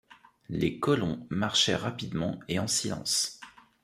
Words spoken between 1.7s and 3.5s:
rapidement et en silence.